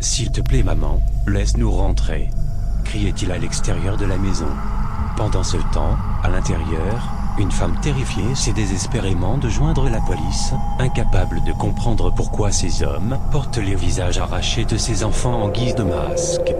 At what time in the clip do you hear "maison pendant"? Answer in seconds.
4.16-5.42